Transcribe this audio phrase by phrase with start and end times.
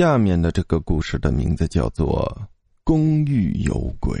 [0.00, 2.24] 下面的这个故事的名字叫做
[2.84, 4.18] 《公寓有鬼》。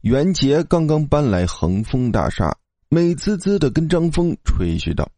[0.00, 2.52] 袁杰刚刚搬来恒丰大厦，
[2.88, 5.08] 美滋滋的跟张峰吹嘘道：“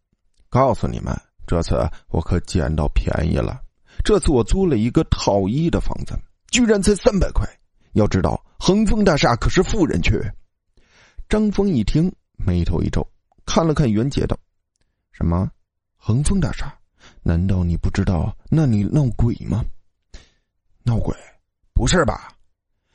[0.51, 1.75] 告诉你们，这次
[2.09, 3.59] 我可捡到便宜了。
[4.05, 6.15] 这次我租了一个套一的房子，
[6.51, 7.49] 居然才三百块。
[7.95, 10.13] 要知道，恒丰大厦可是富人区。”
[11.31, 13.11] 张峰一听，眉头一皱，
[13.47, 14.39] 看了看袁杰道
[15.13, 15.51] ：“什么？
[15.97, 16.71] 恒丰大厦？”
[17.27, 19.65] 难道你不知道那里闹鬼吗？
[20.83, 21.17] 闹鬼？
[21.73, 22.37] 不是吧？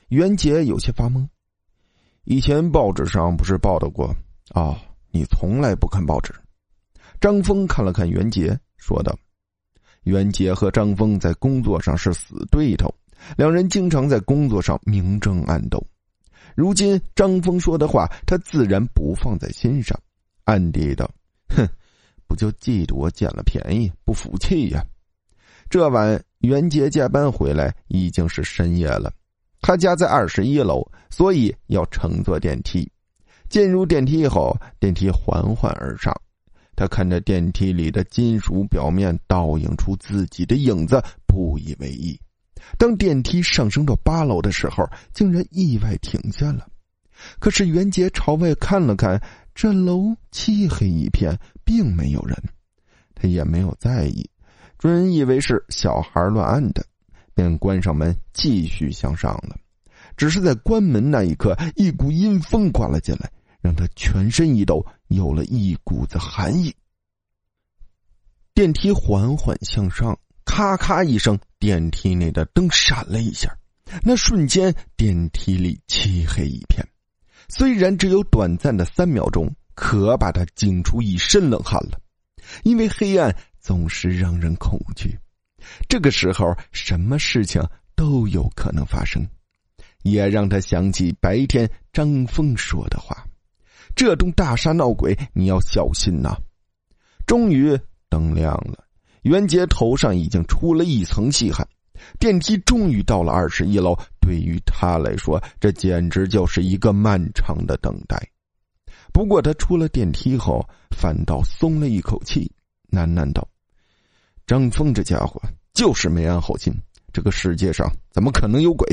[0.09, 1.27] 袁杰有些发懵。
[2.25, 4.15] 以前报纸上不是报道过？
[4.53, 4.77] 哦，
[5.09, 6.31] 你从来不看报纸。
[7.19, 9.17] 张峰看了看袁杰，说道
[10.05, 12.93] ：“袁杰和张峰在工作上是死对头，
[13.35, 15.83] 两人经常在工作上明争暗斗。
[16.55, 19.99] 如今张峰说的话，他自然不放在心上，
[20.43, 21.09] 暗地道
[21.49, 21.67] ：‘哼。’”
[22.29, 24.85] 不就嫉妒我捡了便宜，不服气呀？
[25.67, 29.11] 这晚袁杰加班回来已经是深夜了，
[29.61, 32.87] 他家在二十一楼，所以要乘坐电梯。
[33.49, 36.15] 进入电梯后，电梯缓缓而上，
[36.75, 42.19] 他看着电梯里的金属表面倒映出自己的影子，不以为意。
[42.77, 46.67] 当电梯上升到八楼的时候，竟然意外停下了。
[47.39, 49.19] 可是袁杰朝外看了看。
[49.61, 52.33] 这楼漆黑一片，并没有人，
[53.13, 54.25] 他也没有在意，
[54.77, 56.81] 准以为是小孩乱按的，
[57.33, 59.57] 便关上门继续向上了。
[60.15, 63.29] 只是在关门那一刻，一股阴风刮了进来，
[63.59, 66.73] 让他全身一抖，有了一股子寒意。
[68.53, 73.53] 电梯缓缓向上，咔咔一声，电梯内的灯闪了一下，
[74.03, 76.81] 那瞬间电梯里漆黑一片。
[77.49, 81.99] 虽然只有短暂的三秒钟，可把他惊出一身冷汗了。
[82.63, 85.17] 因为黑暗总是让人恐惧，
[85.87, 87.61] 这个时候什么事情
[87.95, 89.27] 都有可能发生，
[90.03, 93.25] 也让他想起白天张峰说的话
[93.95, 96.37] ：“这栋大厦闹鬼，你要小心呐。”
[97.27, 97.77] 终于
[98.09, 98.85] 灯亮了，
[99.23, 101.67] 袁杰头上已经出了一层细汗。
[102.19, 108.17] 电梯终于到了二十一楼，对于他来说，这简直就是一个漫长的等待。
[109.11, 112.51] 不过，他出了电梯后，反倒松了一口气，
[112.91, 113.47] 喃喃道
[114.45, 115.41] ：“张峰这家伙
[115.73, 116.71] 就是没安好心，
[117.11, 118.87] 这个世界上怎么可能有鬼？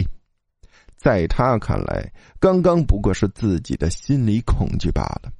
[0.96, 5.30] 在他看来，刚刚不过是自己的心理恐惧罢了。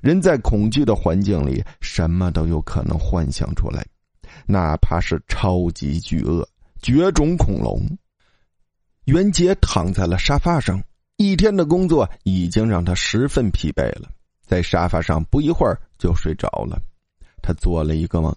[0.00, 3.84] 人在恐惧的环境里，什么都有可能幻想出来，
[4.46, 6.48] 哪怕是超级巨鳄。”
[6.84, 7.80] 绝种恐龙。
[9.06, 10.78] 袁杰躺在了沙发上，
[11.16, 14.10] 一天的工作已经让他十分疲惫了，
[14.46, 16.78] 在沙发上不一会儿就睡着了。
[17.40, 18.36] 他做了一个梦，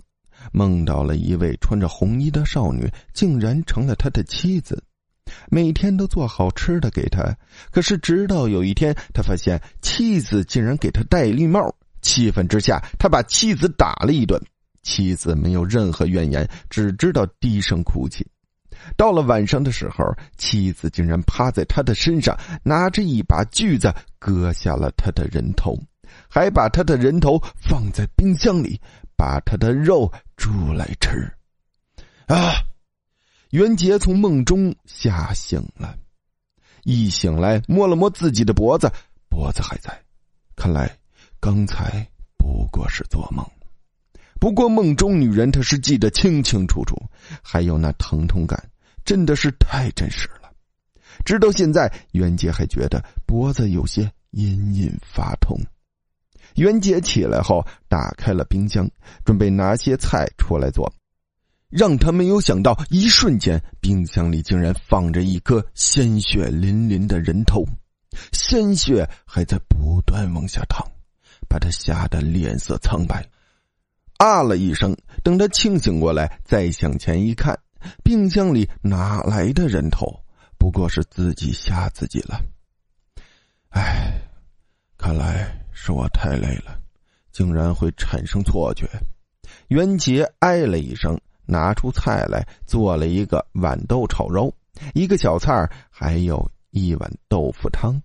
[0.54, 4.82] 梦到了一位穿着红衣的少女，竟然成了他的妻子，
[5.52, 7.38] 每天都做好吃的给他。
[7.70, 14.42] 可是直到有一天，他发现妻子竟然给他戴绿帽，气愤之下，他把妻子打了一顿。
[14.84, 18.26] 妻子没有任何怨言，只知道低声哭泣。
[18.96, 20.06] 到了晚上的时候，
[20.38, 25.78] 妻子竟然趴在他的身上，拿着一把锯子割下了他的人头，
[26.30, 28.80] 还把他的人头放在冰箱里，
[29.16, 31.32] 把他的肉煮来吃。
[32.28, 32.54] 啊！
[33.52, 35.98] 袁杰从梦中吓醒了，
[36.84, 38.92] 一醒来摸了摸自己的脖子，
[39.30, 39.98] 脖子还在，
[40.56, 40.98] 看来
[41.40, 42.06] 刚才
[42.38, 43.46] 不过是做梦。
[44.40, 46.96] 不过梦中女人，她是记得清清楚楚，
[47.42, 48.62] 还有那疼痛感，
[49.08, 50.52] 真的是太真实了。
[51.24, 55.58] 直到现在，袁杰还觉得脖子有些隐隐发痛。
[56.56, 58.86] 袁杰起来后，打开了冰箱，
[59.24, 60.94] 准备拿些菜出来做。
[61.70, 67.64] 让他没有想到，一瞬间，冰箱里竟然放着一颗鲜血淋淋的人头，
[68.34, 70.86] 鲜血还在不断往下淌，
[71.48, 73.26] 把他吓得脸色苍白。
[74.18, 77.58] 啊了一声，等他清醒过来，再向前一看，
[78.04, 80.08] 冰箱里哪来的人头？
[80.58, 82.42] 不过是自己吓自己了。
[83.70, 84.20] 唉，
[84.98, 86.80] 看来是我太累了，
[87.32, 88.90] 竟然会产生错觉。
[89.68, 94.54] 袁杰哎了一声，拿出菜来，做了一个豌豆炒肉，
[94.94, 98.02] 一个小菜还有一碗豆腐汤。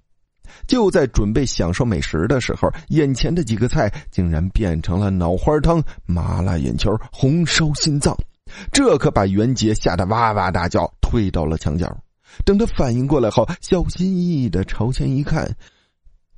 [0.67, 8.15] 就在准备享受美食的时候，眼前的几个菜竟然变成了脑花汤、麻辣眼球、红烧心脏，
[8.73, 11.97] 这可把袁杰吓得哇哇大叫，退到了墙角。
[12.45, 15.57] 等他反应过来后，小心翼翼的朝前一看，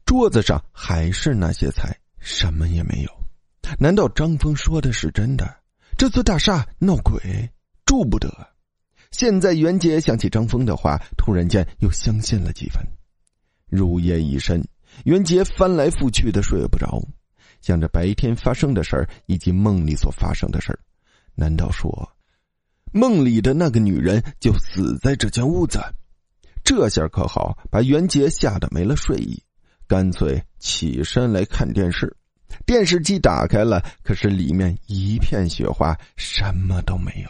[0.04, 3.10] 桌子上还是那些菜，什么也没有。
[3.78, 5.56] 难道张峰说的是真的？
[5.96, 7.48] 这座大厦闹鬼，
[7.86, 8.28] 住不得。
[9.12, 12.82] 现在袁杰想起张峰的话，突然间又相信了几分。
[13.68, 14.62] 入夜已深，
[15.04, 17.00] 袁杰翻来覆去的睡不着，
[17.60, 20.78] 想着白天发生的事儿以及梦里所发生的事儿。
[21.34, 22.10] 难道说，
[22.92, 25.80] 梦里的那个女人就死在这间屋子？
[26.62, 29.42] 这下可好，把袁杰吓得没了睡意，
[29.86, 32.16] 干脆起身来看电视。
[32.64, 37.28] 电视机打开了，可是里面一片雪花，什么都没有。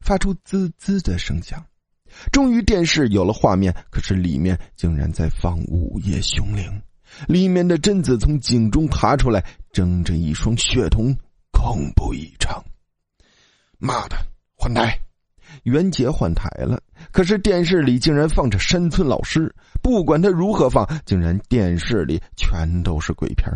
[0.00, 1.64] 发出滋滋的声响，
[2.32, 6.64] 终于电视有了画面，可是里面竟然在放《午夜凶铃》，
[7.28, 9.42] 里面的贞子从井中爬出来，
[9.72, 11.16] 睁着一双血瞳，
[11.52, 12.62] 恐怖异常。
[13.78, 14.16] 妈的，
[14.56, 14.98] 换台！
[15.62, 16.80] 袁杰换台了，
[17.12, 23.50] 可是电视里竟然放着山村老师，不管他如何放，竟然电视里全都是鬼片。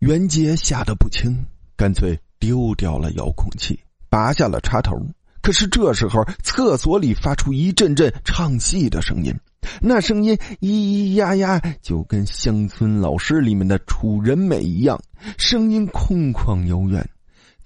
[0.00, 1.34] 袁杰吓得不轻，
[1.76, 4.94] 干脆丢掉了遥控器，拔下了插头。
[5.40, 9.34] 可是这时候，厕所里发出一阵阵唱戏的声音，
[9.80, 15.00] 那声音咿咿呀呀，就跟《乡村老师》里面的楚人美一样，
[15.38, 17.08] 声音空旷悠远，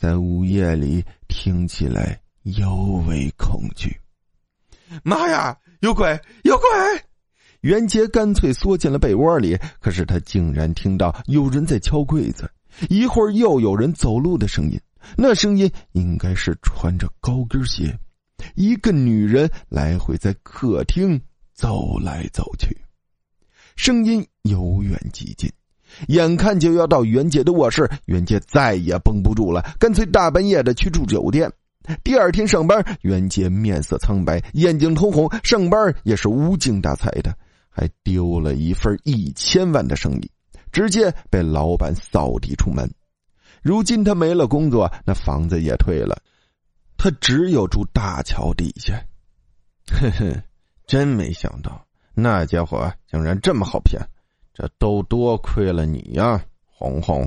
[0.01, 2.75] 在午夜里听起来尤
[3.07, 3.95] 为恐惧。
[5.03, 6.67] 妈呀，有鬼，有鬼！
[7.61, 12.51] 袁杰干脆缩进了被窝里，可是他竟然听到有人在敲柜子，
[12.89, 14.81] 一会儿又有人走路的声音。
[15.19, 17.95] 那声音应该是穿着高跟鞋，
[18.55, 21.21] 一个女人来回在客厅
[21.53, 22.75] 走来走去，
[23.77, 25.53] 声音由远及近，
[26.09, 31.51] 眼看就要到袁杰的卧室，袁杰再也绷不住了，干脆大半夜的去住酒店。
[32.05, 37.35] 第二天上班，袁杰面色苍白，眼睛通红，上班也是无精打采的，
[37.69, 40.31] 还丢了一份一千万的生意，
[40.71, 42.89] 直接被老板扫地出门。
[43.63, 46.23] 如今他没了工作，那房子也退了，
[46.97, 48.95] 他只有住大桥底下。
[49.91, 50.43] 呵呵，
[50.87, 51.85] 真没想到
[52.15, 54.01] 那家伙竟然这么好骗，
[54.61, 57.27] 这都多亏了你呀，红红。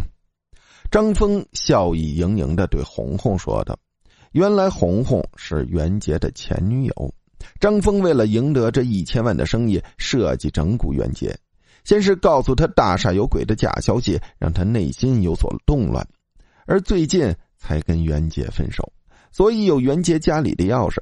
[0.92, 3.76] 张峰笑意盈盈的对红红说道
[4.34, 7.14] ：“原来红红是袁杰的前女友。
[7.60, 11.36] 张峰为了赢得这一千万的生意，设计整蛊袁杰，
[11.84, 16.08] 先是告诉他大厦有鬼的假消息，让他内心有所动乱。”
[16.68, 18.94] 而最近才跟袁杰分手，
[19.32, 21.02] 所以有袁杰家里的钥匙。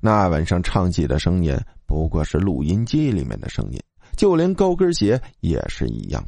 [0.00, 3.80] 那晚上唱戏的声音不过是录音机里面的声音，
[4.16, 6.24] 就连高跟鞋也是一样。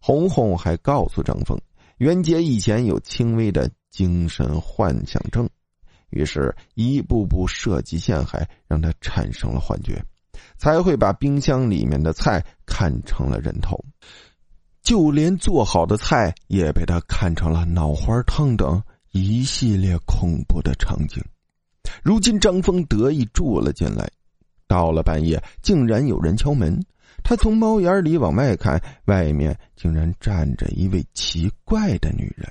[0.00, 1.58] 红红还告诉张峰，
[1.98, 5.48] 袁杰以前有轻微的精神幻想症，
[6.10, 10.04] 于是一步步设计陷害，让他产生了幻觉，
[10.58, 13.82] 才会把冰箱里面的菜看成了人头。
[14.82, 18.80] 就连做好的菜也被他看成了脑花汤等
[19.10, 21.20] 一系列恐怖的场景。
[22.04, 24.08] 如今张峰得意住了进来，
[24.68, 26.80] 到了半夜，竟然有人敲门。
[27.22, 32.48] 他从猫眼里往外看，外面竟然站着一位奇怪的女人。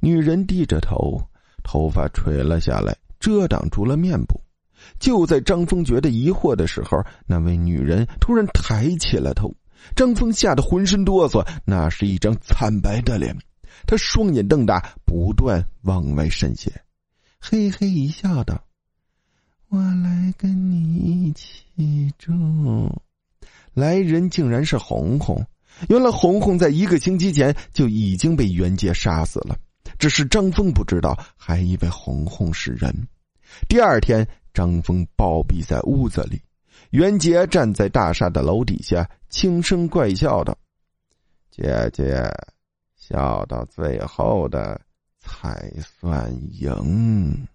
[0.00, 1.20] 女人低着头，
[1.62, 4.40] 头发垂了下来，遮挡住了面部。
[4.98, 9.54] 就在张峰觉得疑惑的时候，那位女人突然抬起了头。
[9.94, 13.36] 张峰吓得浑身哆嗦，那是一张惨白的脸，
[13.86, 16.82] 他双眼瞪大，不断往外渗血，
[17.40, 18.64] 嘿嘿一笑道
[19.68, 22.32] ：“我来跟你一起住。”
[23.76, 25.44] 来人竟然是红红，
[25.90, 29.54] 原来红红在一个星期前就已经被袁杰杀死了，
[29.98, 32.90] 只是张峰不知道，还以为红红是人。
[33.68, 36.40] 第二天，张峰暴毙在屋子里。
[36.88, 40.56] 袁杰站在大厦的楼底下，轻声怪笑道
[41.52, 42.24] ：“姐姐，
[42.96, 44.80] 笑到最后的
[45.18, 47.46] 才算赢。”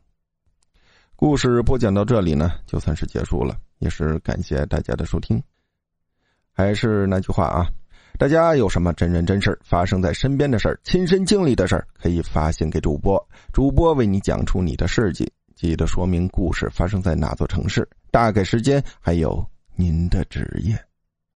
[1.17, 5.41] 故事播讲到这里呢，就算是结束了，也是感谢大家的收听。
[6.61, 7.67] 还是那句话啊，
[8.19, 13.19] 大家有什么真人真事发生在身边的事、亲身经历的事，可以发信给主播，
[13.51, 15.27] 主播为你讲出你的事迹。
[15.55, 19.43] 记得说明故事发生在哪座城市，大概时间，还有
[19.75, 20.90] 您的职业。